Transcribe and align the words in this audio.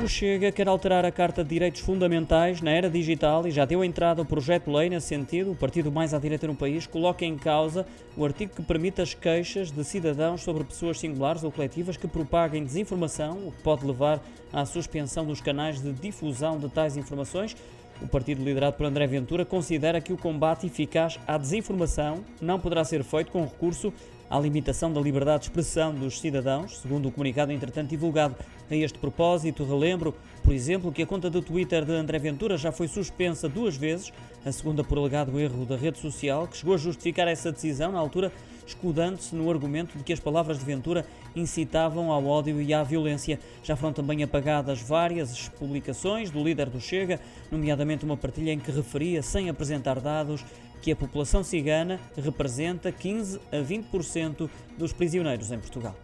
O 0.00 0.06
Chega 0.06 0.52
quer 0.52 0.68
alterar 0.68 1.04
a 1.04 1.10
Carta 1.10 1.42
de 1.42 1.50
Direitos 1.50 1.80
Fundamentais 1.80 2.62
na 2.62 2.70
era 2.70 2.88
digital 2.88 3.44
e 3.48 3.50
já 3.50 3.64
deu 3.64 3.82
entrada 3.82 4.22
ao 4.22 4.24
projeto 4.24 4.66
de 4.66 4.76
lei 4.76 4.88
nesse 4.88 5.08
sentido. 5.08 5.50
O 5.50 5.56
partido 5.56 5.90
mais 5.90 6.14
à 6.14 6.18
direita 6.20 6.46
no 6.46 6.54
país 6.54 6.86
coloca 6.86 7.24
em 7.24 7.36
causa 7.36 7.84
o 8.16 8.24
artigo 8.24 8.54
que 8.54 8.62
permite 8.62 9.02
as 9.02 9.12
queixas 9.12 9.72
de 9.72 9.82
cidadãos 9.82 10.42
sobre 10.42 10.62
pessoas 10.62 11.00
singulares 11.00 11.42
ou 11.42 11.50
coletivas 11.50 11.96
que 11.96 12.06
propaguem 12.06 12.64
desinformação, 12.64 13.48
o 13.48 13.52
que 13.52 13.60
pode 13.62 13.84
levar 13.84 14.22
à 14.52 14.64
suspensão 14.64 15.26
dos 15.26 15.40
canais 15.40 15.82
de 15.82 15.92
difusão 15.92 16.58
de 16.58 16.68
tais 16.68 16.96
informações. 16.96 17.56
O 18.00 18.06
partido 18.06 18.44
liderado 18.44 18.76
por 18.76 18.86
André 18.86 19.06
Ventura 19.06 19.44
considera 19.44 20.00
que 20.00 20.12
o 20.12 20.16
combate 20.16 20.66
eficaz 20.66 21.18
à 21.26 21.36
desinformação 21.36 22.24
não 22.40 22.60
poderá 22.60 22.84
ser 22.84 23.02
feito 23.02 23.32
com 23.32 23.42
recurso 23.42 23.92
à 24.30 24.38
limitação 24.38 24.92
da 24.92 25.00
liberdade 25.00 25.40
de 25.40 25.48
expressão 25.48 25.94
dos 25.94 26.20
cidadãos, 26.20 26.78
segundo 26.78 27.08
o 27.08 27.12
comunicado 27.12 27.50
entretanto 27.50 27.88
divulgado. 27.88 28.36
A 28.70 28.76
este 28.76 28.98
propósito, 28.98 29.64
relembro, 29.64 30.14
por 30.42 30.52
exemplo, 30.52 30.92
que 30.92 31.02
a 31.02 31.06
conta 31.06 31.30
do 31.30 31.40
Twitter 31.40 31.84
de 31.84 31.92
André 31.92 32.18
Ventura 32.18 32.58
já 32.58 32.70
foi 32.70 32.86
suspensa 32.86 33.48
duas 33.48 33.76
vezes, 33.76 34.12
a 34.44 34.52
segunda 34.52 34.84
por 34.84 34.98
alegado 34.98 35.40
erro 35.40 35.64
da 35.64 35.76
rede 35.76 35.98
social, 35.98 36.46
que 36.46 36.58
chegou 36.58 36.74
a 36.74 36.78
justificar 36.78 37.26
essa 37.26 37.50
decisão 37.50 37.90
na 37.90 37.98
altura, 37.98 38.30
escudando-se 38.66 39.34
no 39.34 39.50
argumento 39.50 39.96
de 39.96 40.04
que 40.04 40.12
as 40.12 40.20
palavras 40.20 40.58
de 40.58 40.64
Ventura 40.66 41.06
incitavam 41.34 42.12
ao 42.12 42.26
ódio 42.26 42.60
e 42.60 42.74
à 42.74 42.82
violência. 42.82 43.40
Já 43.62 43.74
foram 43.74 43.94
também 43.94 44.22
apagadas 44.22 44.82
várias 44.82 45.48
publicações 45.48 46.30
do 46.30 46.44
líder 46.44 46.68
do 46.68 46.78
Chega, 46.78 47.18
nomeadamente 47.50 47.87
uma 48.02 48.16
partilha 48.16 48.52
em 48.52 48.58
que 48.58 48.70
referia, 48.70 49.22
sem 49.22 49.48
apresentar 49.48 50.00
dados, 50.00 50.44
que 50.80 50.92
a 50.92 50.96
população 50.96 51.42
cigana 51.42 52.00
representa 52.16 52.92
15 52.92 53.40
a 53.52 53.56
20% 53.56 54.48
dos 54.76 54.92
prisioneiros 54.92 55.50
em 55.50 55.58
Portugal. 55.58 55.96